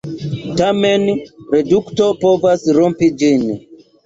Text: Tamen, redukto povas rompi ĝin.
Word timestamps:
Tamen, 0.61 1.05
redukto 1.57 2.09
povas 2.25 2.65
rompi 2.79 3.13
ĝin. 3.25 3.47